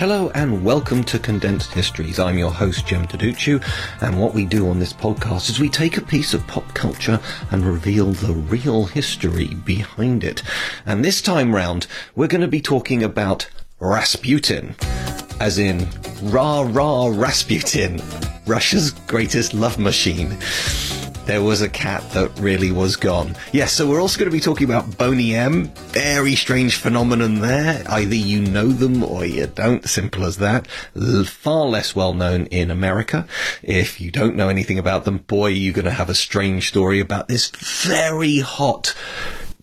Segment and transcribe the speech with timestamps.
[0.00, 2.18] Hello and welcome to Condensed Histories.
[2.18, 3.62] I'm your host, Jem Taducci,
[4.00, 7.20] and what we do on this podcast is we take a piece of pop culture
[7.50, 10.42] and reveal the real history behind it.
[10.86, 14.74] And this time round, we're going to be talking about Rasputin,
[15.38, 15.86] as in
[16.22, 18.00] Rah Rah Rasputin,
[18.46, 20.38] Russia's greatest love machine
[21.30, 23.36] there was a cat that really was gone.
[23.52, 25.66] Yes, so we're also going to be talking about Boney M.
[25.92, 27.84] Very strange phenomenon there.
[27.88, 29.88] Either you know them or you don't.
[29.88, 30.66] Simple as that.
[30.66, 33.28] Far less well known in America.
[33.62, 36.98] If you don't know anything about them, boy, you're going to have a strange story
[36.98, 38.92] about this very hot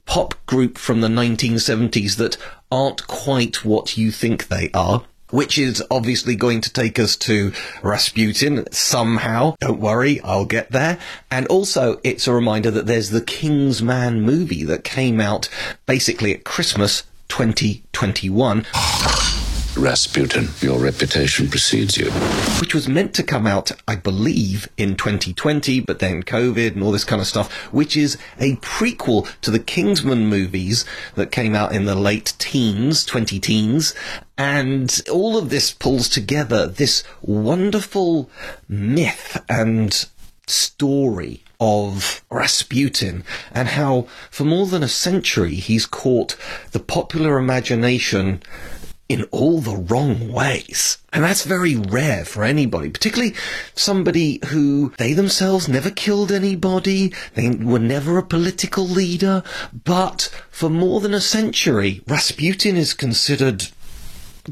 [0.06, 2.38] pop group from the 1970s that
[2.72, 7.52] aren't quite what you think they are which is obviously going to take us to
[7.82, 9.56] Rasputin somehow.
[9.60, 10.98] Don't worry, I'll get there.
[11.32, 15.50] And also, it's a reminder that there's the King's Man movie that came out
[15.86, 18.66] basically at Christmas 2021.
[19.78, 22.10] Rasputin, your reputation precedes you.
[22.60, 26.92] Which was meant to come out, I believe, in 2020, but then COVID and all
[26.92, 30.84] this kind of stuff, which is a prequel to the Kingsman movies
[31.16, 33.94] that came out in the late teens, 20 teens.
[34.38, 38.30] And all of this pulls together this wonderful
[38.68, 40.08] myth and
[40.48, 46.36] story of Rasputin and how for more than a century he's caught
[46.72, 48.42] the popular imagination
[49.10, 50.98] in all the wrong ways.
[51.14, 53.36] And that's very rare for anybody, particularly
[53.74, 59.44] somebody who they themselves never killed anybody, they were never a political leader,
[59.86, 63.70] but for more than a century, Rasputin is considered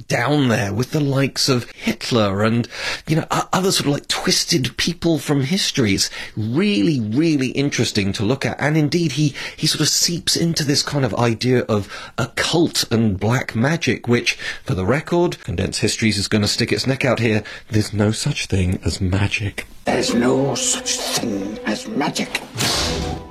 [0.08, 2.68] down there with the likes of Hitler and,
[3.08, 5.94] you know, other sort of like twisted people from history.
[5.94, 8.60] It's really, really interesting to look at.
[8.60, 13.20] And indeed, he, he sort of seeps into this kind of idea of occult and
[13.20, 14.34] black magic, which,
[14.64, 17.44] for the record, Condensed Histories is going to stick its neck out here.
[17.70, 19.68] There's no such thing as magic.
[19.86, 22.42] There's no such thing as magic.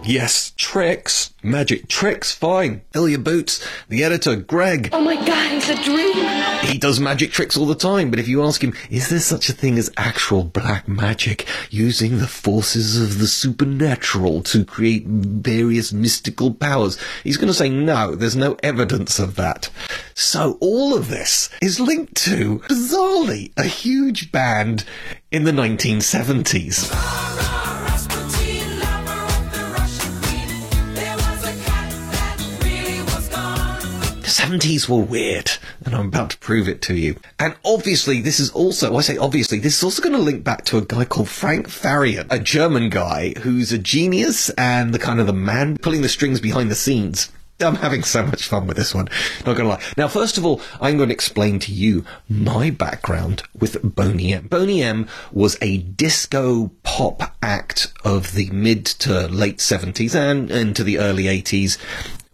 [0.04, 1.34] Yes, tricks.
[1.42, 2.82] Magic tricks, fine.
[2.94, 4.90] Ilya Boots, the editor, Greg.
[4.92, 6.53] Oh my god, it's a dream.
[6.66, 9.48] He does magic tricks all the time, but if you ask him, is there such
[9.48, 15.92] a thing as actual black magic, using the forces of the supernatural to create various
[15.92, 16.98] mystical powers?
[17.22, 19.70] He's going to say no, there's no evidence of that.
[20.14, 24.84] So all of this is linked to, bizarrely, a huge band
[25.30, 27.73] in the 1970s.
[34.44, 35.50] 70s were weird,
[35.86, 37.16] and I'm about to prove it to you.
[37.38, 40.66] And obviously, this is also, I say obviously, this is also going to link back
[40.66, 45.18] to a guy called Frank Farian, a German guy who's a genius and the kind
[45.18, 47.30] of the man pulling the strings behind the scenes.
[47.60, 49.08] I'm having so much fun with this one.
[49.46, 49.82] Not gonna lie.
[49.96, 54.48] Now, first of all, I'm going to explain to you my background with Boney M.
[54.48, 60.84] Boney M was a disco pop act of the mid to late 70s and into
[60.84, 61.78] the early 80s.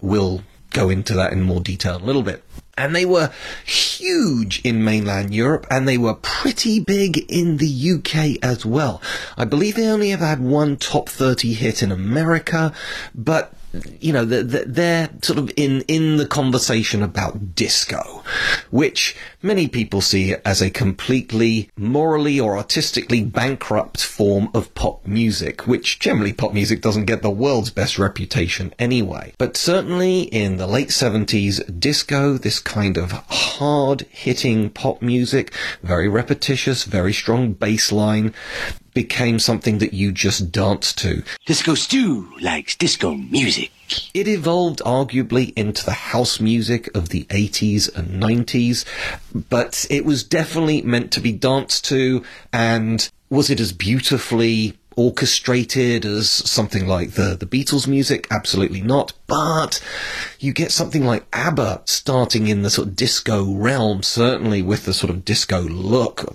[0.00, 2.42] We'll go into that in more detail in a little bit.
[2.76, 3.30] And they were
[3.64, 9.02] huge in mainland Europe and they were pretty big in the UK as well.
[9.36, 12.72] I believe they only have had one top 30 hit in America,
[13.14, 13.52] but
[14.00, 18.22] you know, they're, they're sort of in, in the conversation about disco,
[18.70, 25.66] which many people see as a completely morally or artistically bankrupt form of pop music,
[25.66, 29.32] which generally pop music doesn't get the world's best reputation anyway.
[29.38, 35.52] But certainly in the late 70s, disco, this kind of hard hitting pop music,
[35.82, 38.34] very repetitious, very strong bass line,
[38.94, 41.22] became something that you just danced to.
[41.46, 43.70] Disco Stu likes disco music.
[44.14, 48.84] It evolved arguably into the house music of the 80s and 90s,
[49.48, 52.22] but it was definitely meant to be danced to,
[52.52, 58.26] and was it as beautifully orchestrated as something like the, the Beatles music?
[58.30, 59.12] Absolutely not.
[59.26, 59.82] But
[60.38, 64.92] you get something like ABBA starting in the sort of disco realm, certainly with the
[64.92, 66.34] sort of disco look.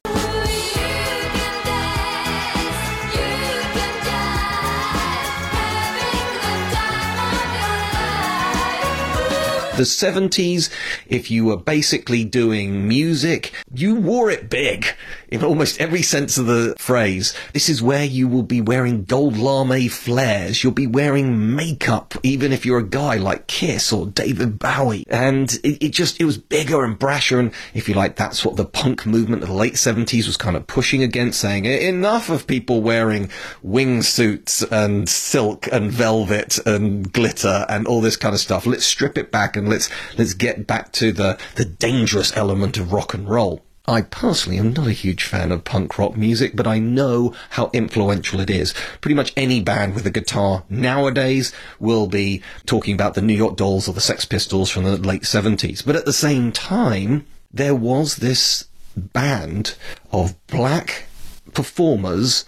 [9.78, 10.70] The 70s,
[11.08, 14.88] if you were basically doing music, you wore it big
[15.30, 17.34] in almost every sense of the phrase.
[17.54, 20.64] This is where you will be wearing gold lame flares.
[20.64, 25.06] You'll be wearing makeup, even if you're a guy like Kiss or David Bowie.
[25.10, 27.40] And it, it just, it was bigger and brasher.
[27.40, 30.56] And if you like, that's what the punk movement of the late 70s was kind
[30.56, 33.30] of pushing against, saying enough of people wearing
[33.66, 38.66] wingsuits and silk and velvet and glitter and all this kind of stuff.
[38.66, 42.94] Let's strip it back and let's, let's get back to the, the dangerous element of
[42.94, 43.64] rock and roll.
[43.88, 47.70] I personally am not a huge fan of punk rock music, but I know how
[47.72, 48.74] influential it is.
[49.00, 53.56] Pretty much any band with a guitar nowadays will be talking about the New York
[53.56, 55.86] Dolls or the Sex Pistols from the late 70s.
[55.86, 58.68] But at the same time, there was this
[58.98, 59.76] band
[60.12, 61.06] of black
[61.54, 62.46] performers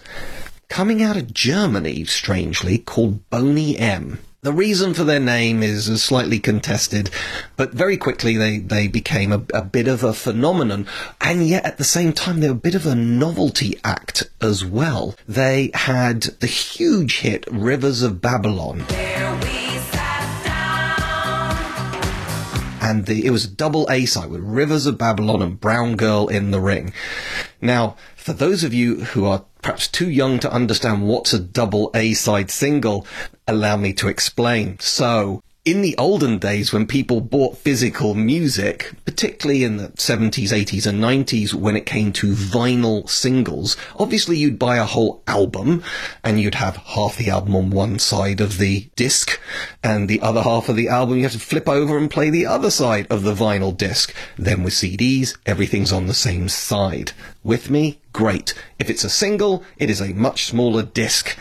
[0.68, 4.18] coming out of Germany, strangely, called Boney M.
[4.40, 7.10] The reason for their name is slightly contested,
[7.56, 10.86] but very quickly they, they became a, a, bit of a phenomenon,
[11.20, 14.64] and yet at the same time they were a bit of a novelty act as
[14.64, 15.16] well.
[15.26, 18.84] They had the huge hit Rivers of Babylon.
[22.80, 26.28] And the, it was a double A side with Rivers of Babylon and Brown Girl
[26.28, 26.92] in the Ring.
[27.60, 31.90] Now, for those of you who are perhaps too young to understand what's a double
[31.94, 33.06] A side single,
[33.46, 34.78] allow me to explain.
[34.78, 40.86] So, in the olden days when people bought physical music, particularly in the 70s, 80s
[40.86, 45.82] and 90s when it came to vinyl singles, obviously you'd buy a whole album
[46.24, 49.38] and you'd have half the album on one side of the disc
[49.82, 52.46] and the other half of the album you have to flip over and play the
[52.46, 54.14] other side of the vinyl disc.
[54.38, 57.12] Then with CDs, everything's on the same side.
[57.44, 58.00] With me?
[58.18, 58.52] Great.
[58.80, 61.38] If it's a single, it is a much smaller disc.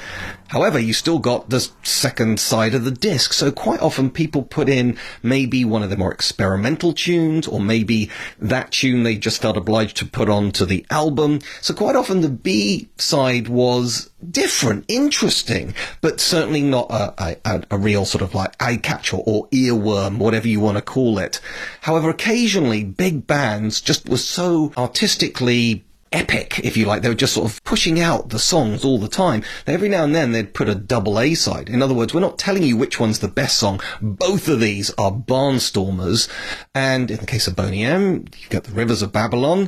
[0.50, 3.34] However, you still got the second side of the disc.
[3.34, 8.12] So quite often people put in maybe one of the more experimental tunes or maybe
[8.38, 11.40] that tune they just felt obliged to put onto the album.
[11.62, 17.78] So quite often the B side was different, interesting, but certainly not a, a, a
[17.80, 21.42] real sort of like eye catcher or earworm, whatever you want to call it.
[21.82, 27.02] However, occasionally big bands just were so artistically epic, if you like.
[27.02, 29.44] They were just sort of pushing out the songs all the time.
[29.66, 31.70] Every now and then they'd put a double A side.
[31.70, 33.82] In other words, we're not telling you which one's the best song.
[34.02, 36.30] Both of these are barnstormers.
[36.74, 39.68] And in the case of Boney M, you've got the Rivers of Babylon.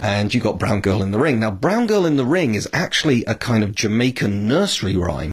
[0.00, 1.40] And you got Brown Girl in the Ring.
[1.40, 5.32] Now, Brown Girl in the Ring is actually a kind of Jamaican nursery rhyme.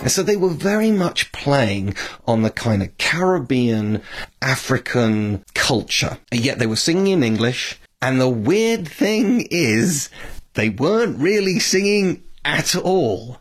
[0.00, 1.94] And so they were very much playing
[2.26, 4.02] on the kind of Caribbean,
[4.40, 6.18] African culture.
[6.32, 7.78] And yet they were singing in English.
[8.00, 10.08] And the weird thing is,
[10.54, 13.38] they weren't really singing at all.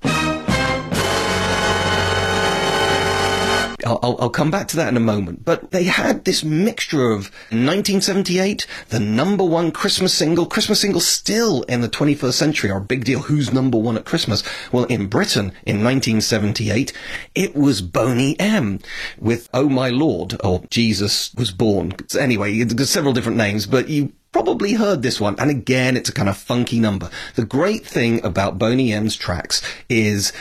[3.90, 5.44] I'll, I'll, come back to that in a moment.
[5.44, 10.46] But they had this mixture of 1978, the number one Christmas single.
[10.46, 13.20] Christmas singles still in the 21st century are a big deal.
[13.20, 14.44] Who's number one at Christmas?
[14.72, 16.94] Well, in Britain in 1978,
[17.36, 18.80] it was Boney M
[19.18, 21.94] with Oh My Lord or Jesus was born.
[22.18, 25.36] Anyway, there's several different names, but you probably heard this one.
[25.40, 27.10] And again, it's a kind of funky number.
[27.36, 30.32] The great thing about Boney M's tracks is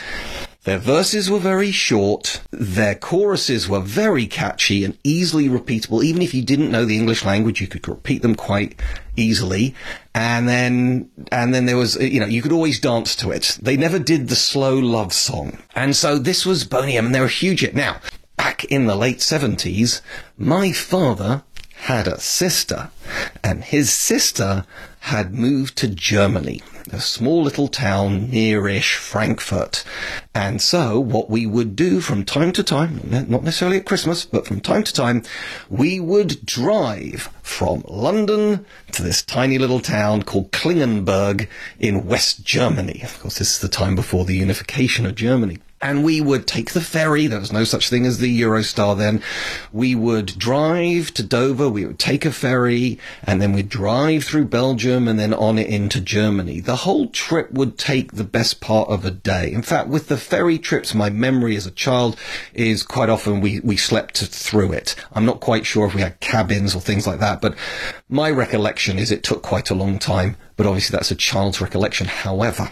[0.63, 6.03] their verses were very short, their choruses were very catchy and easily repeatable.
[6.03, 8.79] Even if you didn't know the English language, you could repeat them quite
[9.15, 9.73] easily.
[10.13, 13.57] And then, and then there was, uh, you know, you could always dance to it.
[13.61, 15.59] They never did the slow love song.
[15.75, 17.73] And so this was Boney M and they were huge hit.
[17.73, 18.01] Now,
[18.35, 20.01] back in the late 70s,
[20.37, 21.43] my father
[21.83, 22.91] had a sister,
[23.41, 24.65] and his sister
[24.99, 26.61] had moved to Germany,
[26.93, 29.83] a small little town nearish Frankfurt.
[30.33, 34.47] And so what we would do from time to time, not necessarily at Christmas, but
[34.47, 35.23] from time to time,
[35.69, 41.47] we would drive from London to this tiny little town called Klingenberg
[41.79, 43.01] in West Germany.
[43.03, 45.59] Of course, this is the time before the unification of Germany.
[45.81, 47.27] And we would take the ferry.
[47.27, 49.23] There was no such thing as the Eurostar then.
[49.71, 51.69] We would drive to Dover.
[51.69, 55.67] We would take a ferry and then we'd drive through Belgium and then on it
[55.67, 56.59] into Germany.
[56.59, 59.53] The whole trip would take the best part of a day.
[59.53, 62.17] In fact, with the ferry trips, my memory as a child
[62.53, 64.95] is quite often we, we slept through it.
[65.13, 67.55] I'm not quite sure if we had cabins or things like that, but
[68.09, 70.35] my recollection is it took quite a long time.
[70.57, 72.07] But obviously that's a child's recollection.
[72.07, 72.69] However,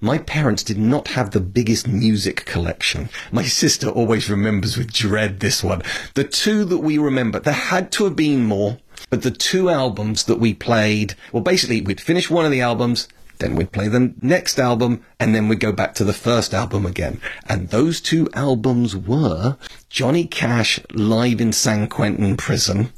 [0.00, 3.08] my parents did not have the biggest music collection.
[3.32, 5.82] My sister always remembers with dread this one.
[6.14, 10.24] The two that we remember, there had to have been more, but the two albums
[10.24, 13.08] that we played, well, basically, we'd finish one of the albums,
[13.38, 16.84] then we'd play the next album, and then we'd go back to the first album
[16.84, 17.20] again.
[17.48, 19.56] And those two albums were
[19.88, 22.92] Johnny Cash live in San Quentin prison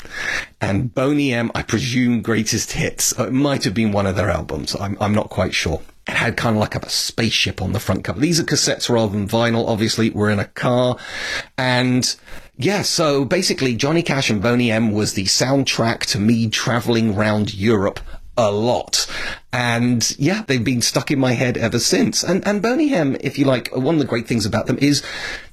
[0.60, 3.12] and Boney M, I presume, greatest hits.
[3.18, 4.74] It might have been one of their albums.
[4.78, 5.80] I'm, I'm not quite sure.
[6.08, 8.20] It had kind of like a spaceship on the front cover.
[8.20, 9.68] These are cassettes rather than vinyl.
[9.68, 10.96] Obviously, we're in a car.
[11.56, 12.14] And
[12.56, 17.54] yeah, so basically Johnny Cash and Boney M was the soundtrack to me traveling around
[17.54, 18.00] Europe
[18.42, 19.06] a lot.
[19.52, 22.22] And yeah, they've been stuck in my head ever since.
[22.22, 25.02] And, and Boney M, if you like, one of the great things about them is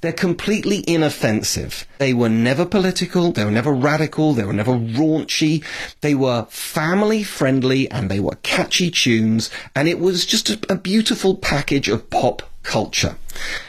[0.00, 1.86] they're completely inoffensive.
[1.98, 3.32] They were never political.
[3.32, 4.32] They were never radical.
[4.32, 5.62] They were never raunchy.
[6.00, 9.50] They were family friendly and they were catchy tunes.
[9.76, 13.16] And it was just a, a beautiful package of pop culture.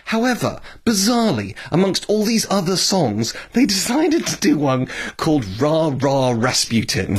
[0.06, 4.88] However, bizarrely, amongst all these other songs, they decided to do one
[5.18, 7.18] called Rah Rah Rasputin.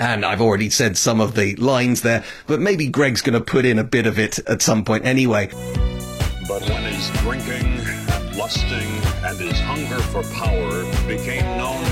[0.00, 3.66] And I've already said some of the lines there, but maybe Greg's going to put
[3.66, 5.48] in a bit of it at some point anyway.
[6.48, 7.84] But when his drinking
[8.34, 8.88] lusting
[9.22, 11.84] and his hunger for power became known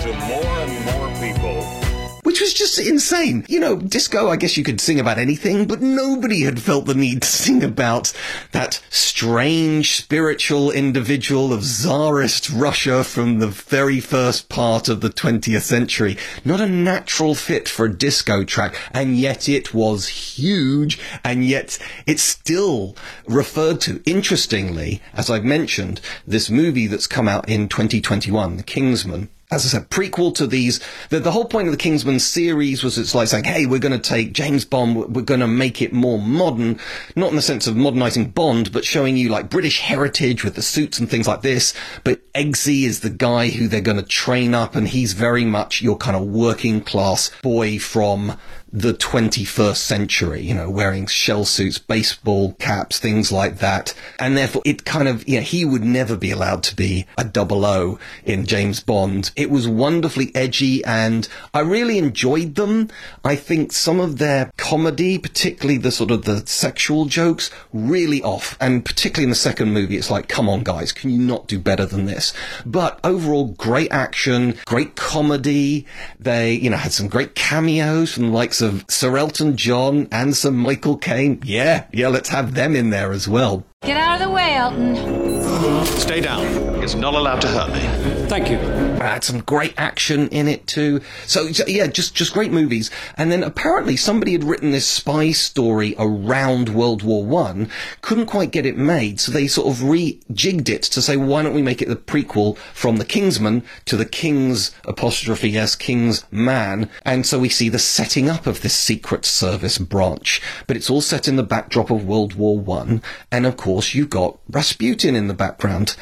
[2.28, 3.47] which was just insane.
[3.49, 6.94] You know, disco, I guess you could sing about anything, but nobody had felt the
[6.94, 8.12] need to sing about
[8.52, 15.62] that strange spiritual individual of Tsarist Russia from the very first part of the 20th
[15.62, 16.18] century.
[16.44, 21.78] Not a natural fit for a disco track, and yet it was huge, and yet
[22.04, 22.94] it's still
[23.26, 24.02] referred to.
[24.04, 29.69] Interestingly, as I've mentioned, this movie that's come out in 2021, The Kingsman, as I
[29.69, 30.78] said, prequel to these.
[31.09, 33.99] The, the whole point of the Kingsman series was it's like saying, hey, we're going
[33.99, 36.78] to take James Bond, we're going to make it more modern,
[37.17, 40.62] not in the sense of modernizing Bond, but showing you like British heritage with the
[40.62, 41.73] suits and things like this.
[42.05, 45.81] But Eggsy is the guy who they're going to train up, and he's very much
[45.81, 48.37] your kind of working class boy from
[48.72, 53.94] the 21st century, you know, wearing shell suits, baseball caps, things like that.
[54.18, 57.25] And therefore it kind of, you know, he would never be allowed to be a
[57.25, 59.30] double O in James Bond.
[59.37, 62.90] It was wonderfully edgy and I really enjoyed them.
[63.25, 68.56] I think some of their comedy, particularly the sort of the sexual jokes, really off.
[68.60, 71.58] And particularly in the second movie, it's like, come on guys, can you not do
[71.58, 72.34] better than this?
[72.66, 75.87] But overall, great action, great comedy.
[76.20, 80.36] They, you know, had some great cameos from the likes of Sir Elton John and
[80.36, 81.40] some Michael Caine.
[81.44, 83.64] Yeah, yeah, let's have them in there as well.
[83.82, 85.86] Get out of the way, Elton.
[85.86, 86.44] Stay down.
[86.82, 88.26] It's not allowed to hurt me.
[88.28, 88.88] Thank you.
[88.99, 91.00] Uh, had some great action in it too.
[91.26, 92.90] So yeah, just just great movies.
[93.17, 97.71] And then apparently somebody had written this spy story around World War One,
[98.02, 101.55] couldn't quite get it made, so they sort of rejigged it to say, why don't
[101.55, 106.90] we make it the prequel from the Kingsman to the King's apostrophe s King's man?
[107.05, 111.00] And so we see the setting up of this Secret Service branch, but it's all
[111.00, 115.28] set in the backdrop of World War One, and of course you've got Rasputin in
[115.28, 115.97] the background.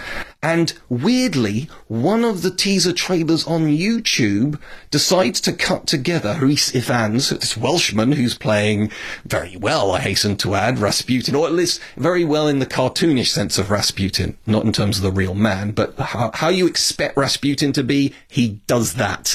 [0.46, 4.60] And weirdly, one of the teaser trailers on YouTube
[4.92, 8.92] decides to cut together Rhys Ifans, this Welshman who's playing
[9.24, 13.26] very well, I hasten to add, Rasputin, or at least very well in the cartoonish
[13.26, 17.16] sense of Rasputin, not in terms of the real man, but how, how you expect
[17.16, 19.34] Rasputin to be, he does that.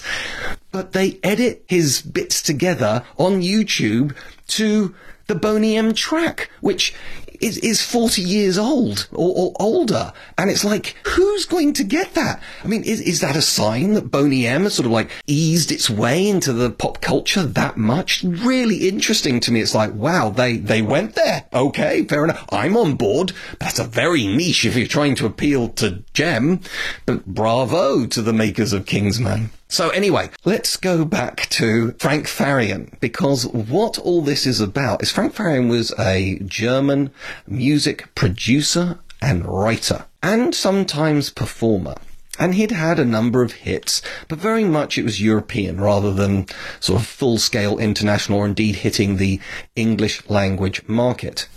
[0.71, 4.15] But they edit his bits together on YouTube
[4.47, 4.95] to
[5.27, 6.93] the Boney M track, which
[7.41, 10.13] is, is 40 years old or, or, older.
[10.37, 12.41] And it's like, who's going to get that?
[12.63, 15.71] I mean, is, is that a sign that Boney M has sort of like eased
[15.71, 18.23] its way into the pop culture that much?
[18.23, 19.61] Really interesting to me.
[19.61, 21.45] It's like, wow, they, they went there.
[21.53, 22.45] Okay, fair enough.
[22.51, 23.33] I'm on board.
[23.59, 26.61] That's a very niche if you're trying to appeal to Jem.
[27.05, 29.49] But bravo to the makers of Kingsman.
[29.71, 35.13] So anyway, let's go back to Frank Farian because what all this is about is
[35.13, 37.09] Frank Farian was a German
[37.47, 41.95] music producer and writer and sometimes performer.
[42.37, 46.47] And he'd had a number of hits, but very much it was European rather than
[46.81, 49.39] sort of full scale international or indeed hitting the
[49.77, 51.47] English language market.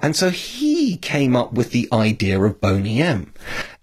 [0.00, 3.32] And so he came up with the idea of Boney M.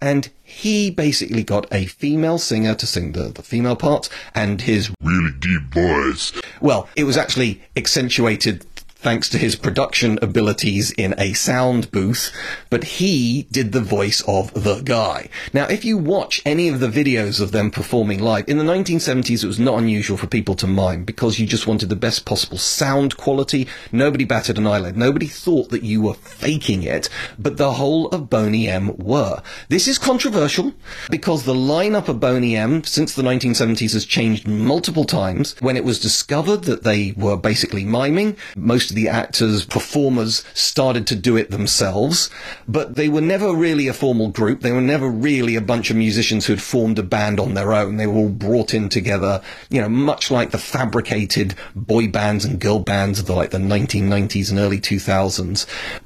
[0.01, 0.29] And
[0.61, 5.31] he basically got a female singer to sing the, the female parts and his really
[5.39, 6.39] deep voice.
[6.61, 8.63] Well, it was actually accentuated
[9.01, 12.31] thanks to his production abilities in a sound booth,
[12.69, 15.27] but he did the voice of the guy.
[15.53, 19.43] Now, if you watch any of the videos of them performing live, in the 1970s
[19.43, 22.59] it was not unusual for people to mime because you just wanted the best possible
[22.59, 23.67] sound quality.
[23.91, 24.95] Nobody batted an eyelid.
[24.95, 29.41] Nobody thought that you were faking it, but the whole of Boney M were.
[29.69, 30.73] This is controversial
[31.09, 35.55] because the lineup of Boney M since the 1970s has changed multiple times.
[35.59, 41.15] When it was discovered that they were basically miming, most the actors, performers started to
[41.15, 42.29] do it themselves,
[42.67, 44.61] but they were never really a formal group.
[44.61, 47.97] They were never really a bunch of musicians who'd formed a band on their own.
[47.97, 52.59] They were all brought in together, you know, much like the fabricated boy bands and
[52.59, 55.65] girl bands of the like the 1990s and early 2000s.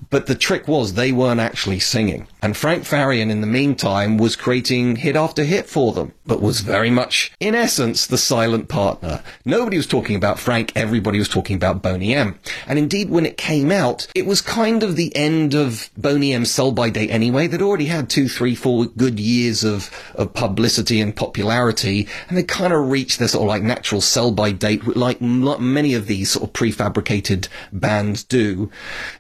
[0.10, 2.28] But the trick was they weren't actually singing.
[2.46, 6.60] And Frank Farian, in the meantime, was creating hit after hit for them, but was
[6.60, 9.24] very much, in essence, the silent partner.
[9.46, 12.38] Nobody was talking about Frank, everybody was talking about Boney M.
[12.68, 16.52] And indeed, when it came out, it was kind of the end of Boney M's
[16.52, 17.48] sell by date anyway.
[17.48, 22.44] They'd already had two, three, four good years of, of publicity and popularity, and they
[22.44, 26.30] kind of reached their sort of like natural sell by date, like many of these
[26.30, 28.70] sort of prefabricated bands do.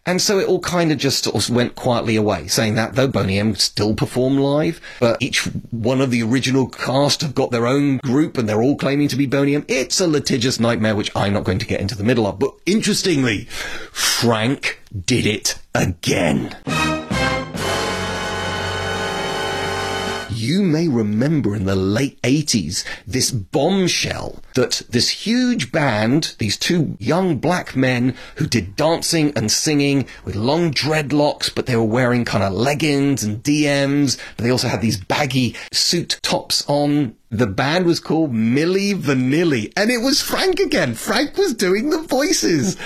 [0.06, 3.15] And so it all kind of just sort of went quietly away, saying that though
[3.16, 7.66] Boney M still perform live, but each one of the original cast have got their
[7.66, 9.64] own group and they're all claiming to be Boney M.
[9.70, 12.40] It's a litigious nightmare, which I'm not going to get into the middle of.
[12.40, 16.95] But interestingly, Frank did it again.
[20.46, 26.96] You may remember in the late 80s this bombshell that this huge band, these two
[27.00, 32.26] young black men who did dancing and singing with long dreadlocks, but they were wearing
[32.26, 37.16] kind of leggings and DMs, but they also had these baggy suit tops on.
[37.30, 40.94] The band was called Milli Vanilli, and it was Frank again.
[40.94, 42.78] Frank was doing the voices.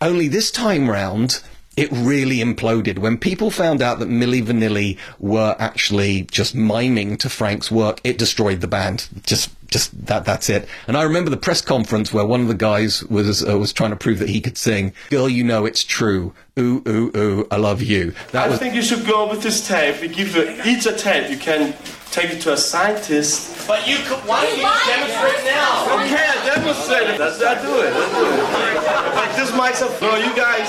[0.00, 1.42] Only this time round,
[1.78, 2.98] it really imploded.
[2.98, 8.18] When people found out that Milli Vanilli were actually just miming to Frank's work, it
[8.18, 9.08] destroyed the band.
[9.22, 10.68] Just just that that's it.
[10.86, 13.90] And I remember the press conference where one of the guys was uh, was trying
[13.90, 14.92] to prove that he could sing.
[15.10, 16.32] Girl, you know it's true.
[16.58, 18.12] Ooh ooh ooh, I love you.
[18.32, 18.58] That I was...
[18.58, 20.00] think you should go with this tape.
[20.00, 21.30] We give each a tape.
[21.30, 21.74] You can
[22.10, 23.68] take it to a scientist.
[23.68, 24.18] But you could.
[24.26, 25.84] Why don't you demonstrate now?
[26.00, 27.20] Okay, I demonstrate it.
[27.20, 27.92] Let's not do it.
[27.94, 29.14] Let's do it.
[29.14, 30.20] Like this microphone.
[30.24, 30.68] You guys.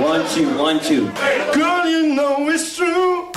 [0.00, 1.10] One two one two.
[1.52, 3.30] Girl, you know it's true.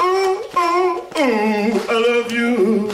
[0.00, 2.88] Ooh, ooh, ooh, I love you.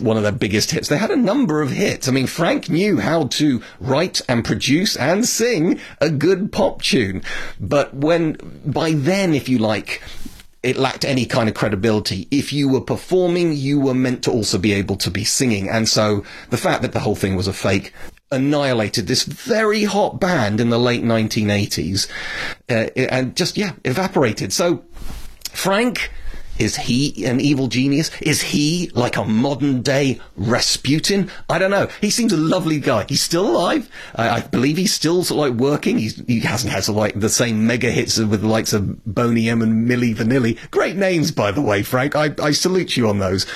[0.00, 0.88] One of their biggest hits.
[0.88, 2.08] They had a number of hits.
[2.08, 7.22] I mean, Frank knew how to write and produce and sing a good pop tune.
[7.58, 10.02] But when, by then, if you like,
[10.62, 12.28] it lacked any kind of credibility.
[12.30, 15.68] If you were performing, you were meant to also be able to be singing.
[15.68, 17.92] And so the fact that the whole thing was a fake
[18.30, 22.08] annihilated this very hot band in the late 1980s
[22.68, 24.52] uh, and just, yeah, evaporated.
[24.52, 24.84] So
[25.50, 26.10] Frank,
[26.58, 28.10] is he an evil genius?
[28.20, 31.30] Is he like a modern day Rasputin?
[31.48, 31.88] I don't know.
[32.00, 33.06] He seems a lovely guy.
[33.08, 33.88] He's still alive.
[34.14, 35.98] I, I believe he's still sort of like working.
[35.98, 39.62] He's, he hasn't had like the same mega hits with the likes of Boney M
[39.62, 40.58] and Milli Vanilli.
[40.70, 42.16] Great names, by the way, Frank.
[42.16, 43.46] I, I salute you on those.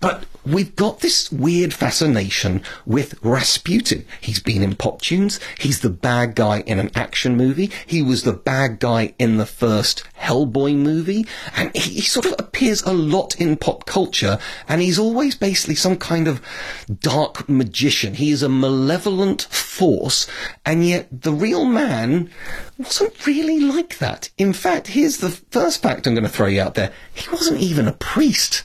[0.00, 4.04] But we've got this weird fascination with Rasputin.
[4.20, 5.38] He's been in pop tunes.
[5.58, 7.70] He's the bad guy in an action movie.
[7.86, 11.26] He was the bad guy in the first Hellboy movie.
[11.56, 14.38] And he, sort of appears a lot in pop culture.
[14.68, 16.40] And he's always basically some kind of
[17.00, 18.14] dark magician.
[18.14, 20.26] He is a malevolent force.
[20.64, 22.30] And yet the real man
[22.78, 24.30] wasn't really like that.
[24.38, 26.92] In fact, here's the first fact I'm going to throw you out there.
[27.14, 28.64] He wasn't even a priest.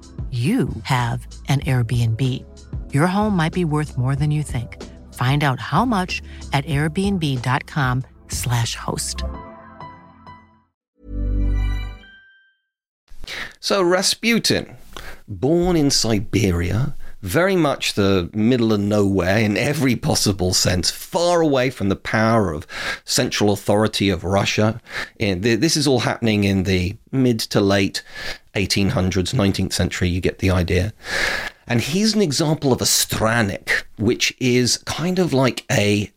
[0.31, 2.45] you have an Airbnb.
[2.93, 4.81] Your home might be worth more than you think.
[5.13, 6.21] Find out how much
[6.53, 9.23] at airbnb.com/slash host.
[13.59, 14.77] So Rasputin,
[15.27, 21.69] born in Siberia, very much the middle of nowhere in every possible sense, far away
[21.69, 22.65] from the power of
[23.05, 24.81] central authority of Russia.
[25.19, 28.03] This is all happening in the mid to late
[28.55, 30.09] 1800s, 19th century.
[30.09, 30.93] You get the idea.
[31.67, 36.11] And he's an example of a stranik, which is kind of like a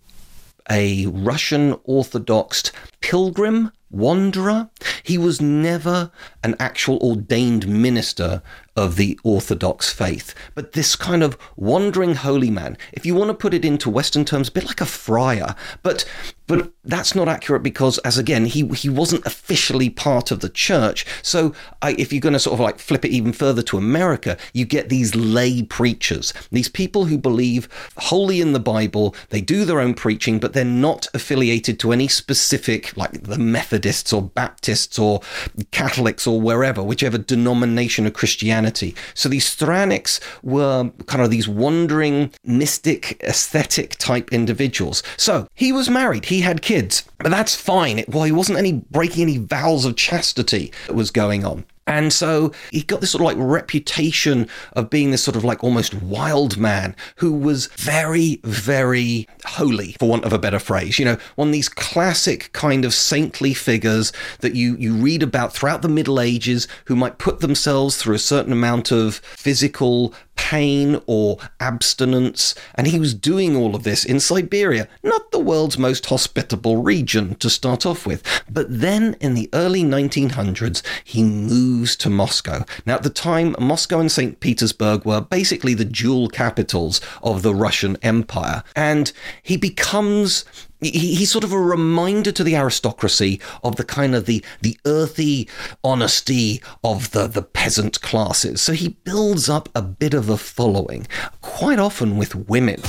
[0.70, 4.70] a Russian Orthodox pilgrim wanderer.
[5.02, 6.10] He was never
[6.44, 8.42] an actual ordained minister
[8.76, 12.76] of the Orthodox faith, but this kind of wandering holy man.
[12.92, 16.04] If you want to put it into Western terms, a bit like a friar, but
[16.46, 21.07] but that's not accurate because, as again, he he wasn't officially part of the church.
[21.22, 24.37] So, I, if you're going to sort of like flip it even further to America,
[24.52, 29.14] you get these lay preachers, these people who believe wholly in the Bible.
[29.30, 34.12] They do their own preaching, but they're not affiliated to any specific, like the Methodists
[34.12, 35.22] or Baptists or
[35.70, 38.94] Catholics or wherever, whichever denomination of Christianity.
[39.14, 45.02] So these Straniks were kind of these wandering, mystic, aesthetic type individuals.
[45.16, 46.26] So he was married.
[46.26, 48.04] He had kids, but that's fine.
[48.08, 51.64] Well, he wasn't any breaking any vows of chastity that was going on.
[51.86, 55.62] And so he got this sort of like reputation of being this sort of like
[55.62, 60.98] almost wild man who was very, very holy, for want of a better phrase.
[60.98, 65.52] You know, one of these classic kind of saintly figures that you, you read about
[65.52, 71.00] throughout the Middle Ages who might put themselves through a certain amount of physical pain
[71.06, 72.54] or abstinence.
[72.74, 77.34] And he was doing all of this in Siberia, not the world's most hospitable region
[77.36, 78.22] to start off with.
[78.50, 82.64] But then in the early 1900s, he moves to Moscow.
[82.86, 84.40] Now, at the time, Moscow and St.
[84.40, 88.62] Petersburg were basically the dual capitals of the Russian Empire.
[88.76, 90.44] And he becomes
[90.90, 94.78] he, he's sort of a reminder to the aristocracy of the kind of the the
[94.84, 95.48] earthy
[95.82, 98.60] honesty of the the peasant classes.
[98.60, 101.06] So he builds up a bit of a following,
[101.40, 102.80] quite often with women.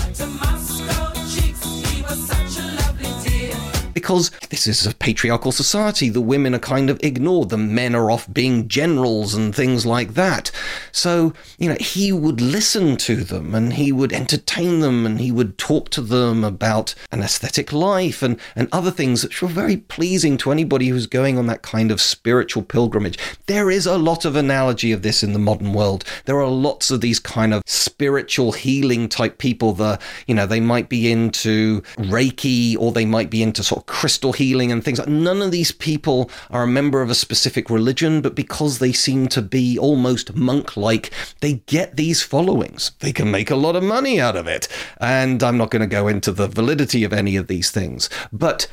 [4.05, 8.11] Because this is a patriarchal society, the women are kind of ignored, the men are
[8.11, 10.51] off being generals and things like that.
[10.91, 15.31] So, you know, he would listen to them and he would entertain them and he
[15.31, 19.77] would talk to them about an aesthetic life and, and other things which were very
[19.77, 23.17] pleasing to anybody who's going on that kind of spiritual pilgrimage.
[23.47, 26.05] There is a lot of analogy of this in the modern world.
[26.25, 30.59] There are lots of these kind of spiritual healing type people that, you know, they
[30.59, 34.99] might be into Reiki or they might be into sort of crystal healing and things
[34.99, 38.91] like none of these people are a member of a specific religion, but because they
[38.91, 42.91] seem to be almost monk like, they get these followings.
[42.99, 44.67] They can make a lot of money out of it.
[44.99, 48.09] And I'm not going to go into the validity of any of these things.
[48.33, 48.67] But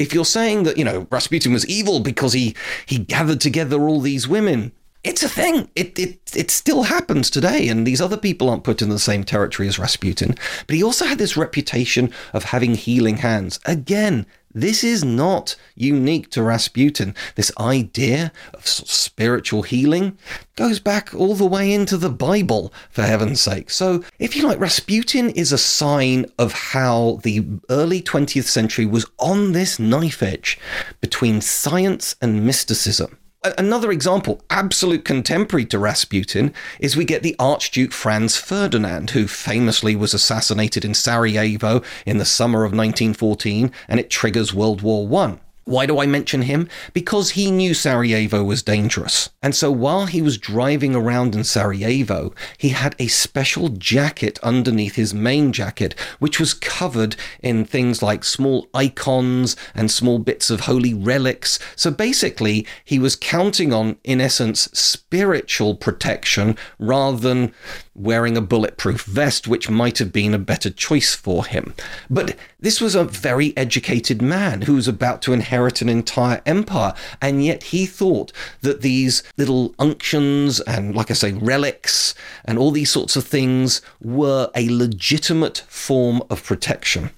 [0.00, 4.00] if you're saying that, you know, Rasputin was evil because he, he gathered together all
[4.00, 4.72] these women,
[5.04, 5.70] it's a thing.
[5.76, 9.22] It, it it still happens today, and these other people aren't put in the same
[9.22, 10.34] territory as Rasputin.
[10.66, 13.60] But he also had this reputation of having healing hands.
[13.66, 14.26] Again,
[14.56, 17.14] this is not unique to Rasputin.
[17.34, 20.16] This idea of spiritual healing
[20.56, 23.68] goes back all the way into the Bible, for heaven's sake.
[23.68, 29.04] So, if you like, Rasputin is a sign of how the early 20th century was
[29.18, 30.58] on this knife edge
[31.02, 33.18] between science and mysticism.
[33.58, 39.94] Another example, absolute contemporary to Rasputin, is we get the Archduke Franz Ferdinand, who famously
[39.94, 45.40] was assassinated in Sarajevo in the summer of 1914, and it triggers World War One.
[45.66, 46.68] Why do I mention him?
[46.92, 49.30] Because he knew Sarajevo was dangerous.
[49.42, 54.94] And so while he was driving around in Sarajevo, he had a special jacket underneath
[54.94, 60.60] his main jacket, which was covered in things like small icons and small bits of
[60.60, 61.58] holy relics.
[61.74, 67.52] So basically, he was counting on, in essence, spiritual protection rather than
[67.92, 71.74] wearing a bulletproof vest, which might have been a better choice for him.
[72.08, 76.94] But this was a very educated man who was about to inherit an entire empire,
[77.22, 82.12] and yet he thought that these little unctions and, like I say, relics
[82.44, 87.10] and all these sorts of things were a legitimate form of protection.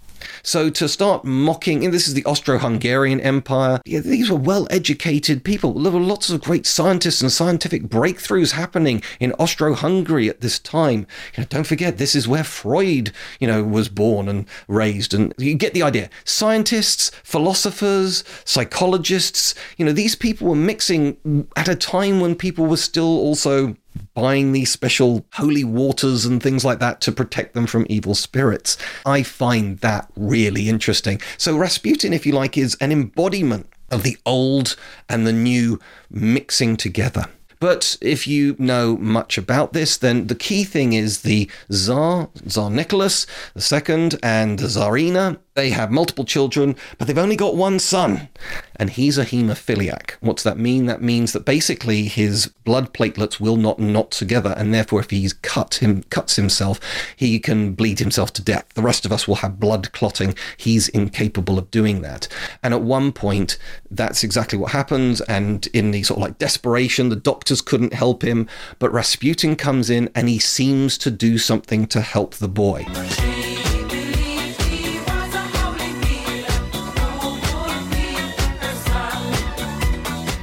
[0.48, 5.74] So to start mocking, and this is the Austro-Hungarian Empire, yeah, these were well-educated people.
[5.74, 11.06] There were lots of great scientists and scientific breakthroughs happening in Austro-Hungary at this time.
[11.36, 15.34] You know, don't forget, this is where Freud, you know, was born and raised, and
[15.36, 16.08] you get the idea.
[16.24, 22.78] Scientists, philosophers, psychologists, you know, these people were mixing at a time when people were
[22.78, 23.76] still also
[24.14, 28.76] buying these special holy waters and things like that to protect them from evil spirits.
[29.04, 31.20] I find that really interesting.
[31.36, 34.76] So, Rasputin, if you like, is an embodiment of the old
[35.08, 37.26] and the new mixing together.
[37.60, 42.70] But if you know much about this, then the key thing is the Tsar, Tsar
[42.70, 48.28] Nicholas II, and the Tsarina they have multiple children, but they've only got one son,
[48.76, 50.12] and he's a hemophiliac.
[50.20, 50.86] What does that mean?
[50.86, 55.32] That means that basically his blood platelets will not knot together, and therefore, if he's
[55.32, 56.78] cut him cuts himself,
[57.16, 58.68] he can bleed himself to death.
[58.74, 60.36] The rest of us will have blood clotting.
[60.56, 62.28] He's incapable of doing that.
[62.62, 63.58] And at one point,
[63.90, 65.20] that's exactly what happens.
[65.22, 69.90] And in the sort of like desperation, the doctors couldn't help him, but Rasputin comes
[69.90, 72.86] in and he seems to do something to help the boy.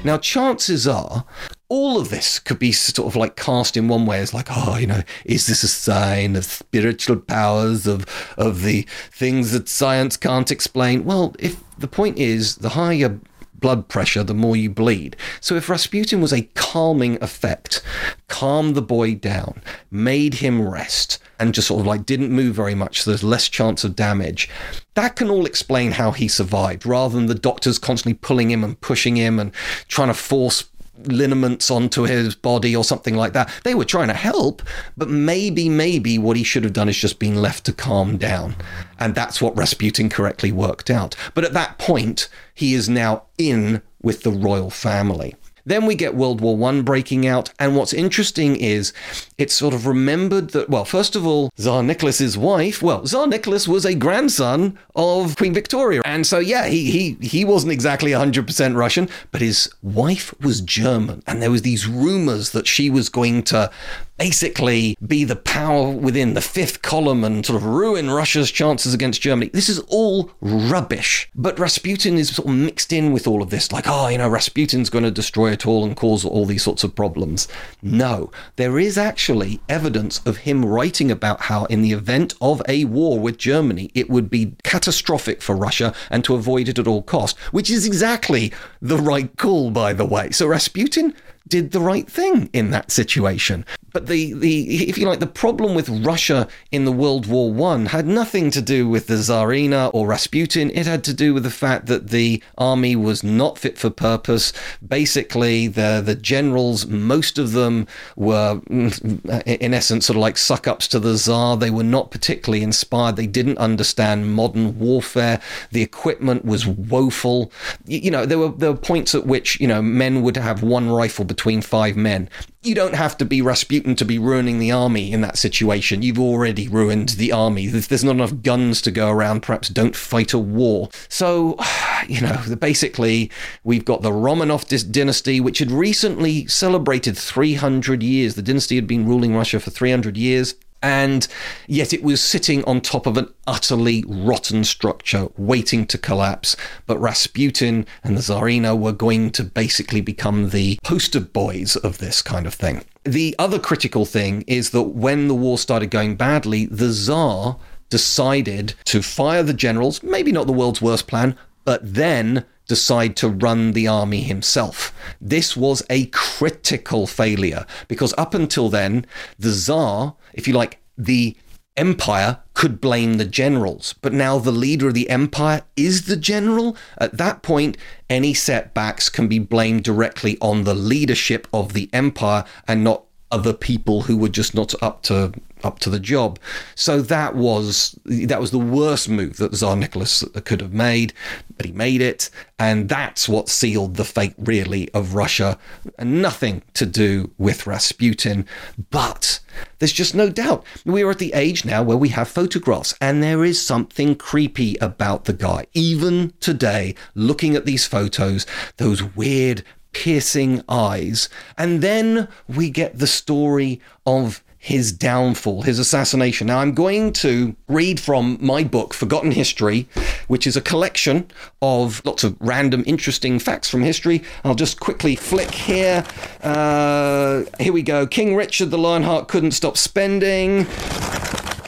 [0.06, 1.26] Now, chances are
[1.68, 4.78] all of this could be sort of like cast in one way as like, oh,
[4.78, 8.06] you know, is this a sign of spiritual powers of
[8.38, 11.06] of the things that science can't explain?
[11.06, 13.20] Well, if the point is the higher
[13.60, 15.16] blood pressure, the more you bleed.
[15.42, 17.82] So if Rasputin was a calming effect,
[18.28, 22.76] calmed the boy down, made him rest, and just sort of like didn't move very
[22.76, 24.50] much, so there's less chance of damage,
[24.94, 28.80] that can all explain how he survived, rather than the doctors constantly pulling him and
[28.82, 29.54] pushing him and
[29.88, 30.66] trying to force
[31.08, 33.50] liniments onto his body or something like that.
[33.64, 34.62] They were trying to help,
[34.98, 38.56] but maybe, maybe what he should have done is just been left to calm down.
[39.00, 41.16] And that's what Rasputin correctly worked out.
[41.34, 45.36] But at that point, he is now in with the royal family.
[45.66, 48.94] Then we get World War One breaking out, and what's interesting is
[49.38, 53.68] it's sort of remembered that, well, first of all, Tsar Nicholas's wife, well, Tsar Nicholas
[53.68, 58.76] was a grandson of Queen Victoria, and so yeah, he he he wasn't exactly 100%
[58.76, 63.44] Russian, but his wife was German, and there was these rumors that she was going
[63.44, 63.72] to
[64.18, 69.22] basically be the power within the fifth column and sort of ruin Russia's chances against
[69.22, 69.50] Germany.
[69.54, 71.30] This is all rubbish.
[71.36, 74.30] But Rasputin is sort of mixed in with all of this, like, oh, you know,
[74.30, 77.48] Rasputin's going to destroy it all and cause all these sorts of problems.
[77.82, 82.86] No, there is actually evidence of him writing about how, in the event of a
[82.86, 87.02] war with Germany, it would be catastrophic for Russia and to avoid it at all
[87.02, 90.32] costs, which is exactly the right call, by the way.
[90.32, 91.14] So Rasputin
[91.48, 93.66] did the right thing in that situation.
[93.94, 97.86] But the, the if you like, the problem with Russia in the World War One
[97.86, 100.70] had nothing to do with the Tsarina or Rasputin.
[100.72, 104.52] It had to do with the fact that the army was not fit for purpose.
[104.86, 110.68] Basically, the the generals, most of them were, mm, in essence, sort of like suck
[110.68, 111.56] ups to the Tsar.
[111.56, 113.16] They were not particularly inspired.
[113.16, 115.40] They didn't understand modern warfare.
[115.72, 117.52] The equipment was woeful.
[117.86, 120.90] You know, there were there were points at which you know men would have one
[120.90, 122.30] rifle between five men
[122.66, 126.02] you don't have to be Rasputin to be ruining the army in that situation.
[126.02, 127.66] You've already ruined the army.
[127.66, 130.90] If there's not enough guns to go around, perhaps don't fight a war.
[131.08, 131.58] So,
[132.08, 133.32] you know, basically,
[133.64, 138.36] we've got the Romanov dynasty, which had recently celebrated 300 years.
[138.36, 141.28] The dynasty had been ruling Russia for 300 years and
[141.66, 146.56] yet it was sitting on top of an utterly rotten structure waiting to collapse.
[146.86, 152.22] But Rasputin and the Tsarina were going to basically become the poster boys of this
[152.22, 152.86] kind of thing.
[153.04, 157.58] The other critical thing is that when the war started going badly, the Tsar
[157.90, 163.30] decided to fire the generals, maybe not the world's worst plan, but then decide to
[163.30, 164.94] run the army himself.
[165.22, 169.06] This was a critical failure because up until then,
[169.38, 171.36] the Tsar, if you like, the
[171.78, 173.94] empire could blame the generals.
[174.02, 176.78] But now the leader of the empire is the general.
[176.98, 177.78] At that point,
[178.10, 183.54] any setbacks can be blamed directly on the leadership of the empire and not other
[183.54, 185.34] people who were just not up to
[185.66, 186.40] up to the job.
[186.76, 191.14] So that was that was the worst move that Tsar Nicholas could have made,
[191.58, 195.58] but he made it, and that's what sealed the fate really of Russia.
[195.98, 198.46] And nothing to do with Rasputin,
[198.90, 199.40] but
[199.80, 203.22] there's just no doubt we are at the age now where we have photographs, and
[203.22, 205.66] there is something creepy about the guy.
[205.74, 208.46] Even today, looking at these photos,
[208.78, 209.64] those weird
[209.96, 211.30] piercing eyes.
[211.58, 216.48] And then we get the story of his downfall, his assassination.
[216.48, 219.88] Now, I'm going to read from my book, Forgotten History,
[220.28, 221.30] which is a collection
[221.62, 224.24] of lots of random, interesting facts from history.
[224.44, 226.04] I'll just quickly flick here.
[226.42, 228.08] Uh, here we go.
[228.08, 230.66] King Richard the Lionheart couldn't stop spending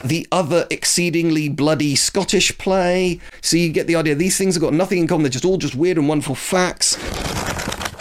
[0.04, 3.20] the other exceedingly bloody Scottish play.
[3.42, 4.16] So you get the idea.
[4.16, 5.22] These things have got nothing in common.
[5.22, 6.96] They're just all just weird and wonderful facts.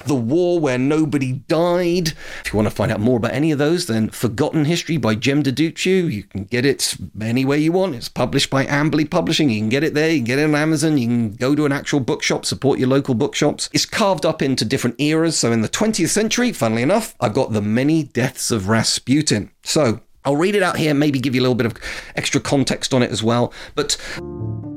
[0.08, 2.14] The War Where Nobody Died.
[2.44, 5.16] If you want to find out more about any of those, then Forgotten History by
[5.16, 6.12] Jem Duducu.
[6.12, 7.96] You can get it anywhere you want.
[7.96, 9.50] It's published by Amberley Publishing.
[9.50, 10.10] You can get it there.
[10.10, 10.98] You can get it on Amazon.
[10.98, 13.70] You can go to an actual bookshop, support your local bookshops.
[13.74, 15.38] It's carved up into different eras.
[15.38, 19.52] So in the 20th century, funnily enough, I've got The Many Deaths of Rasputin.
[19.64, 21.78] So I'll read it out here, maybe give you a little bit of
[22.16, 23.54] extra context on it as well.
[23.76, 23.98] But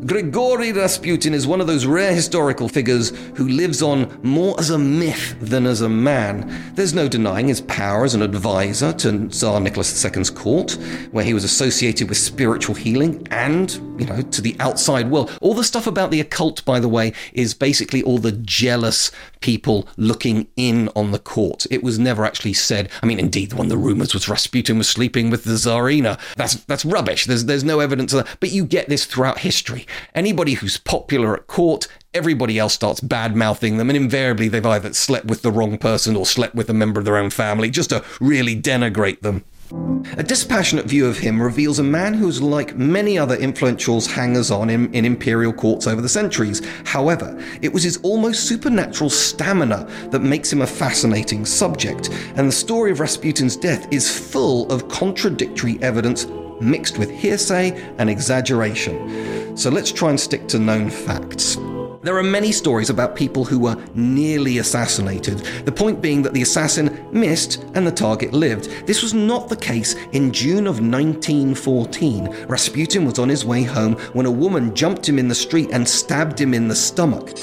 [0.07, 4.79] Grigory Rasputin is one of those rare historical figures who lives on more as a
[4.79, 6.73] myth than as a man.
[6.75, 10.79] There's no denying his power as an advisor to Tsar Nicholas II's court,
[11.11, 15.37] where he was associated with spiritual healing and, you know, to the outside world.
[15.43, 19.11] All the stuff about the occult, by the way, is basically all the jealous
[19.41, 21.67] people looking in on the court.
[21.71, 22.89] It was never actually said.
[23.03, 26.19] I mean, indeed, one of the rumors was Rasputin was sleeping with the Tsarina.
[26.37, 27.27] That's that's rubbish.
[27.27, 28.37] There's there's no evidence of that.
[28.41, 29.87] But you get this throughout history.
[30.15, 34.93] Anybody who's popular at court, everybody else starts bad mouthing them, and invariably they've either
[34.93, 37.91] slept with the wrong person or slept with a member of their own family just
[37.91, 39.45] to really denigrate them.
[40.17, 44.69] A dispassionate view of him reveals a man who's like many other influential hangers on
[44.69, 46.61] in, in, imperial courts over the centuries.
[46.85, 52.53] However, it was his almost supernatural stamina that makes him a fascinating subject, and the
[52.53, 56.27] story of Rasputin's death is full of contradictory evidence
[56.61, 59.57] mixed with hearsay and exaggeration.
[59.57, 61.57] So let's try and stick to known facts.
[62.03, 66.41] There are many stories about people who were nearly assassinated, the point being that the
[66.41, 68.87] assassin missed and the target lived.
[68.87, 72.47] This was not the case in June of 1914.
[72.47, 75.87] Rasputin was on his way home when a woman jumped him in the street and
[75.87, 77.37] stabbed him in the stomach.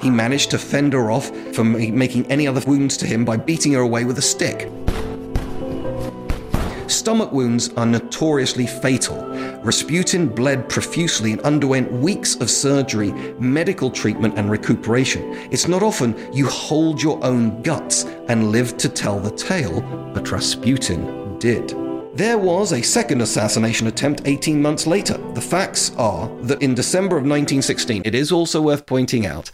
[0.00, 3.72] He managed to fend her off from making any other wounds to him by beating
[3.72, 4.68] her away with a stick.
[7.02, 9.16] Stomach wounds are notoriously fatal.
[9.64, 13.10] Rasputin bled profusely and underwent weeks of surgery,
[13.40, 15.20] medical treatment, and recuperation.
[15.50, 19.80] It's not often you hold your own guts and live to tell the tale,
[20.14, 21.74] but Rasputin did.
[22.14, 25.16] There was a second assassination attempt 18 months later.
[25.32, 29.50] The facts are that in December of 1916, it is also worth pointing out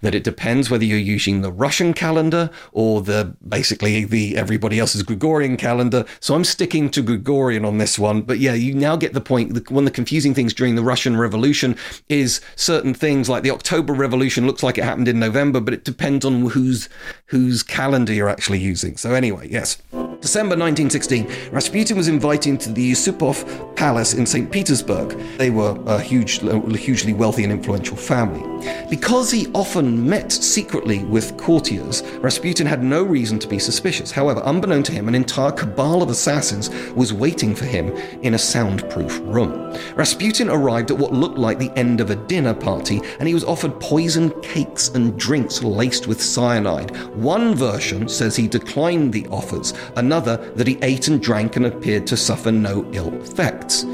[0.00, 5.04] that it depends whether you're using the Russian calendar or the basically the everybody else's
[5.04, 6.04] Gregorian calendar.
[6.18, 8.22] So I'm sticking to Gregorian on this one.
[8.22, 9.70] But yeah, you now get the point.
[9.70, 11.76] One of the confusing things during the Russian Revolution
[12.08, 15.84] is certain things like the October Revolution looks like it happened in November, but it
[15.84, 16.88] depends on whose
[17.26, 18.96] whose calendar you're actually using.
[18.96, 19.80] So anyway, yes.
[20.20, 24.52] December 1916, Rasputin was invited to the Yusupov Palace in St.
[24.52, 25.18] Petersburg.
[25.38, 26.40] They were a huge,
[26.78, 28.46] hugely wealthy and influential family.
[28.90, 34.10] Because he often met secretly with courtiers, Rasputin had no reason to be suspicious.
[34.10, 37.88] However, unbeknown to him, an entire cabal of assassins was waiting for him
[38.20, 39.74] in a soundproof room.
[39.94, 43.44] Rasputin arrived at what looked like the end of a dinner party, and he was
[43.44, 46.94] offered poisoned cakes and drinks laced with cyanide.
[47.16, 52.06] One version says he declined the offers, another that he ate and drank and appeared
[52.08, 53.84] to suffer no ill effects.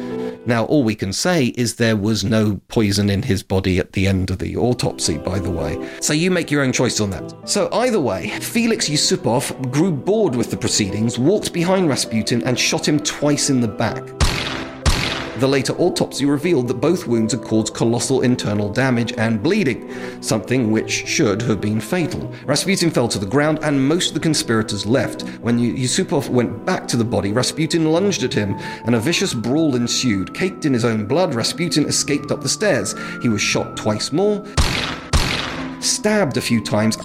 [0.46, 4.06] Now, all we can say is there was no poison in his body at the
[4.06, 5.76] end of the autopsy, by the way.
[6.00, 7.34] So you make your own choice on that.
[7.44, 12.86] So, either way, Felix Yusupov grew bored with the proceedings, walked behind Rasputin, and shot
[12.86, 14.04] him twice in the back.
[15.38, 20.70] The later autopsy revealed that both wounds had caused colossal internal damage and bleeding, something
[20.70, 22.32] which should have been fatal.
[22.46, 25.28] Rasputin fell to the ground and most of the conspirators left.
[25.42, 28.54] When Yusupov went back to the body, Rasputin lunged at him
[28.86, 30.32] and a vicious brawl ensued.
[30.32, 32.94] Caked in his own blood, Rasputin escaped up the stairs.
[33.20, 34.42] He was shot twice more,
[35.80, 36.96] stabbed a few times,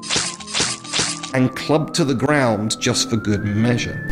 [1.34, 4.10] and clubbed to the ground just for good measure.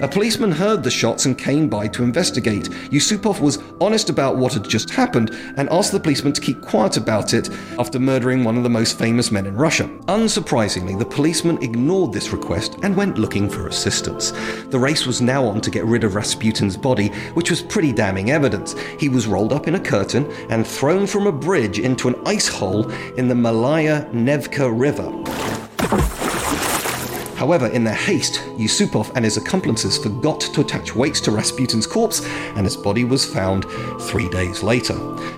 [0.00, 2.70] A policeman heard the shots and came by to investigate.
[2.90, 6.96] Yusupov was honest about what had just happened and asked the policeman to keep quiet
[6.96, 9.84] about it after murdering one of the most famous men in Russia.
[10.06, 14.32] Unsurprisingly, the policeman ignored this request and went looking for assistance.
[14.70, 18.30] The race was now on to get rid of Rasputin's body, which was pretty damning
[18.30, 18.74] evidence.
[18.98, 22.48] He was rolled up in a curtain and thrown from a bridge into an ice
[22.48, 26.39] hole in the Malaya Nevka River.
[27.40, 32.22] However, in their haste, Yusupov and his accomplices forgot to attach weights to Rasputin's corpse,
[32.54, 33.64] and his body was found
[33.98, 34.92] three days later.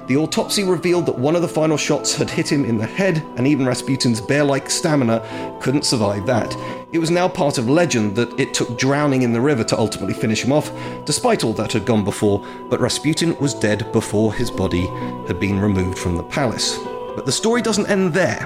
[0.09, 3.25] The autopsy revealed that one of the final shots had hit him in the head,
[3.37, 5.23] and even Rasputin's bear like stamina
[5.63, 6.57] couldn't survive that.
[6.91, 10.15] It was now part of legend that it took drowning in the river to ultimately
[10.15, 10.73] finish him off,
[11.05, 14.89] despite all that had gone before, but Rasputin was dead before his body
[15.29, 16.81] had been removed from the palace.
[17.15, 18.41] But the story doesn't end there.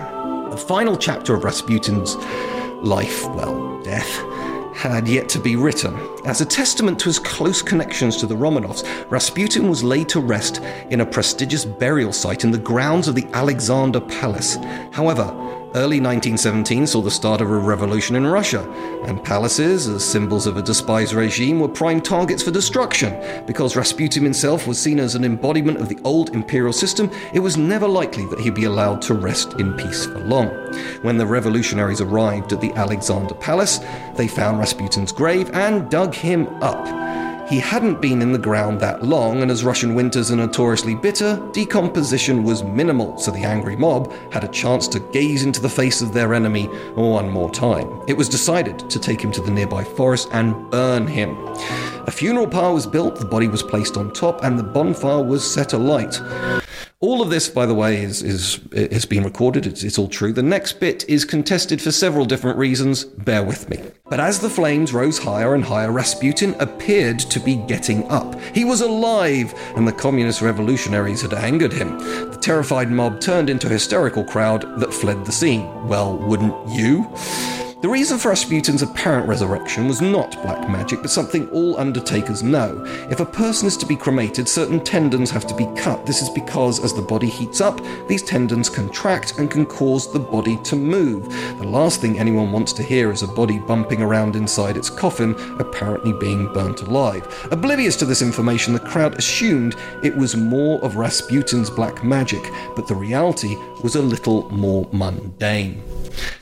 [0.50, 2.16] The final chapter of Rasputin's
[2.83, 4.09] life, well, death,
[4.74, 5.97] had yet to be written.
[6.24, 10.62] As a testament to his close connections to the Romanovs, Rasputin was laid to rest
[10.91, 14.57] in a prestigious burial site in the grounds of the Alexander Palace.
[14.93, 15.24] However,
[15.77, 18.66] Early 1917 saw the start of a revolution in Russia,
[19.05, 23.45] and palaces, as symbols of a despised regime, were prime targets for destruction.
[23.45, 27.59] Because Rasputin himself was seen as an embodiment of the old imperial system, it was
[27.59, 30.49] never likely that he'd be allowed to rest in peace for long.
[31.03, 33.79] When the revolutionaries arrived at the Alexander Palace,
[34.14, 36.87] they found Rasputin's grave and dug him up.
[37.49, 41.40] He hadn't been in the ground that long, and as Russian winters are notoriously bitter,
[41.53, 46.03] decomposition was minimal, so the angry mob had a chance to gaze into the face
[46.03, 46.64] of their enemy
[46.97, 48.03] one more time.
[48.09, 51.36] It was decided to take him to the nearby forest and burn him.
[52.09, 55.49] A funeral pyre was built, the body was placed on top, and the bonfire was
[55.49, 56.20] set alight.
[57.01, 59.66] All of this, by the way, is, is has been recorded.
[59.66, 60.32] It's, it's all true.
[60.32, 63.05] The next bit is contested for several different reasons.
[63.05, 63.82] Bear with me.
[64.09, 68.40] But as the flames rose higher and higher, Rasputin appeared to be getting up.
[68.55, 71.99] He was alive, and the communist revolutionaries had angered him.
[71.99, 75.86] The terrified mob turned into a hysterical crowd that fled the scene.
[75.86, 77.12] Well, wouldn't you?
[77.83, 82.83] The reason for Rasputin's apparent resurrection was not black magic, but something all undertakers know.
[83.11, 86.07] If a person is to be cremated, certain tendons have to be cut.
[86.07, 90.18] This is because as the body heats up, these tendons contract and can cause the
[90.18, 91.29] body to move.
[91.59, 95.35] The last thing anyone wants to hear is a body bumping around inside its coffin,
[95.61, 97.47] apparently being burnt alive.
[97.51, 102.89] Oblivious to this information, the crowd assumed it was more of Rasputin's black magic, but
[102.89, 105.83] the reality was a little more mundane.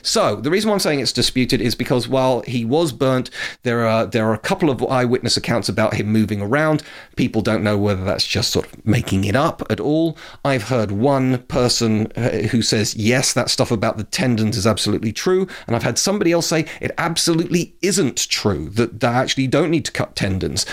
[0.01, 3.29] So the reason why I'm saying it's disputed is because while he was burnt,
[3.63, 6.83] there are there are a couple of eyewitness accounts about him moving around.
[7.15, 10.17] People don't know whether that's just sort of making it up at all.
[10.43, 15.11] I've heard one person uh, who says yes, that stuff about the tendons is absolutely
[15.11, 19.71] true, and I've had somebody else say it absolutely isn't true that they actually don't
[19.71, 20.65] need to cut tendons.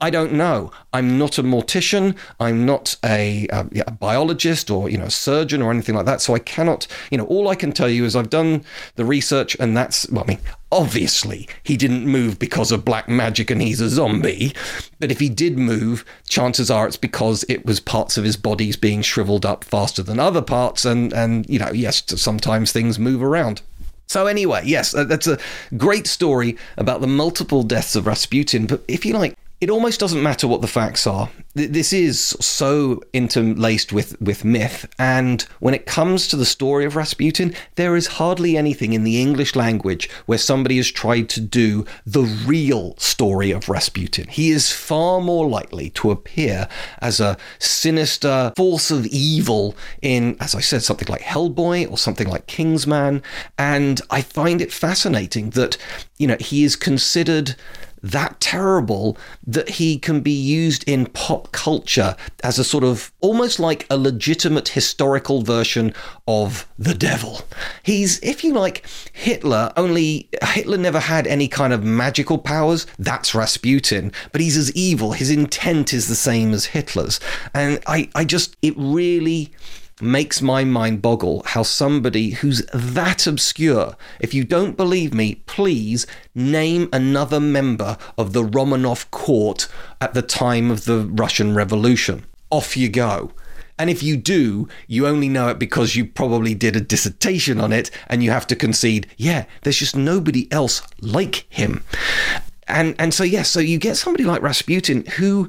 [0.00, 0.70] I don't know.
[0.92, 2.16] I'm not a mortician.
[2.38, 6.06] I'm not a, um, a, a, biologist or you know a surgeon or anything like
[6.06, 6.20] that.
[6.20, 6.86] So I cannot.
[7.10, 10.22] You know, all I can tell you is I've done the research, and that's well,
[10.22, 10.38] I mean,
[10.70, 14.52] obviously he didn't move because of black magic and he's a zombie.
[15.00, 18.76] But if he did move, chances are it's because it was parts of his body's
[18.76, 23.22] being shriveled up faster than other parts, and and you know, yes, sometimes things move
[23.22, 23.62] around.
[24.06, 25.38] So, anyway, yes, uh, that's a
[25.76, 28.66] great story about the multiple deaths of Rasputin.
[28.66, 31.30] But if you like, it almost doesn't matter what the facts are.
[31.54, 36.94] This is so interlaced with, with myth, and when it comes to the story of
[36.94, 41.84] Rasputin, there is hardly anything in the English language where somebody has tried to do
[42.06, 44.28] the real story of Rasputin.
[44.28, 46.68] He is far more likely to appear
[47.00, 52.28] as a sinister force of evil in, as I said, something like Hellboy or something
[52.28, 53.22] like Kingsman,
[53.58, 55.76] and I find it fascinating that,
[56.16, 57.56] you know, he is considered
[58.02, 63.58] that terrible that he can be used in pop culture as a sort of almost
[63.58, 65.92] like a legitimate historical version
[66.26, 67.40] of the devil.
[67.82, 72.86] He's, if you like, Hitler, only Hitler never had any kind of magical powers.
[72.98, 75.12] That's Rasputin, but he's as evil.
[75.12, 77.20] His intent is the same as Hitler's.
[77.54, 79.52] And I, I just, it really
[80.00, 86.06] makes my mind boggle how somebody who's that obscure, if you don't believe me, please
[86.34, 89.68] name another member of the Romanov court
[90.00, 92.24] at the time of the Russian Revolution.
[92.50, 93.32] Off you go.
[93.78, 97.72] And if you do, you only know it because you probably did a dissertation on
[97.72, 101.84] it and you have to concede, yeah, there's just nobody else like him.
[102.66, 105.48] And and so yes, yeah, so you get somebody like Rasputin who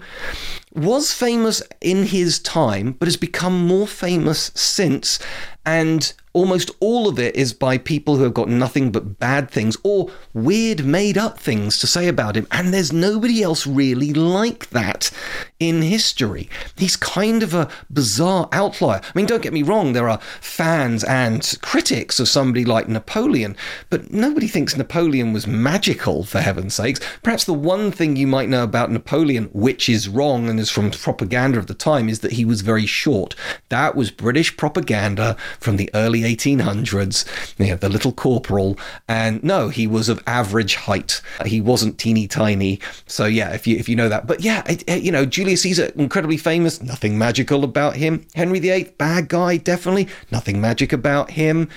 [0.73, 5.19] was famous in his time, but has become more famous since.
[5.65, 9.75] And almost all of it is by people who have got nothing but bad things
[9.83, 12.47] or weird made up things to say about him.
[12.51, 15.11] And there's nobody else really like that
[15.59, 16.49] in history.
[16.77, 19.01] He's kind of a bizarre outlier.
[19.03, 23.57] I mean, don't get me wrong, there are fans and critics of somebody like Napoleon,
[23.89, 26.99] but nobody thinks Napoleon was magical, for heaven's sakes.
[27.23, 30.91] Perhaps the one thing you might know about Napoleon, which is wrong and is from
[30.91, 33.35] propaganda of the time, is that he was very short.
[33.69, 37.25] That was British propaganda from the early 1800s,
[37.57, 38.77] you know, the little corporal.
[39.07, 41.21] And no, he was of average height.
[41.45, 42.79] He wasn't teeny tiny.
[43.07, 45.61] So yeah, if you if you know that, but yeah, it, it, you know, Julius
[45.63, 48.25] Caesar, incredibly famous, nothing magical about him.
[48.35, 51.69] Henry VIII, bad guy, definitely, nothing magic about him.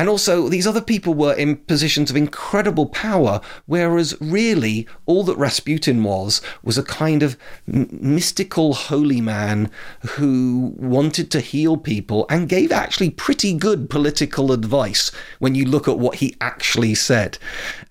[0.00, 5.36] And also, these other people were in positions of incredible power, whereas really all that
[5.36, 7.36] Rasputin was was a kind of
[7.66, 9.70] mystical holy man
[10.12, 15.86] who wanted to heal people and gave actually pretty good political advice when you look
[15.86, 17.36] at what he actually said.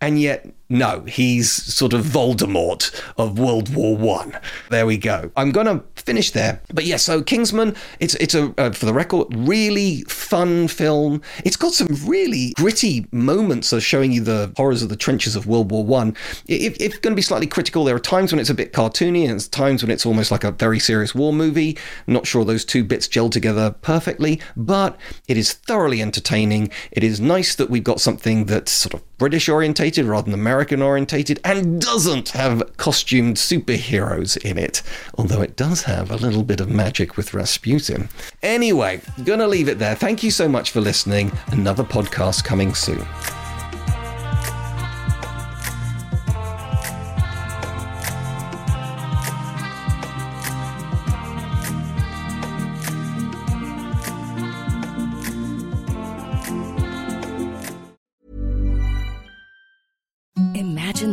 [0.01, 4.37] And yet, no, he's sort of Voldemort of World War One.
[4.69, 5.31] There we go.
[5.35, 6.97] I'm gonna finish there, but yeah.
[6.97, 11.23] So Kingsman, it's it's a uh, for the record, really fun film.
[11.43, 15.47] It's got some really gritty moments of showing you the horrors of the trenches of
[15.47, 16.15] World War One.
[16.47, 19.21] If, if going to be slightly critical, there are times when it's a bit cartoony,
[19.21, 21.79] and there's times when it's almost like a very serious war movie.
[22.05, 26.69] Not sure those two bits gel together perfectly, but it is thoroughly entertaining.
[26.91, 30.81] It is nice that we've got something that's sort of British orientated rather than American
[30.81, 34.81] orientated and doesn't have costumed superheroes in it,
[35.17, 38.09] although it does have a little bit of magic with Rasputin.
[38.41, 39.93] Anyway, gonna leave it there.
[39.93, 41.31] Thank you so much for listening.
[41.51, 43.05] Another podcast coming soon.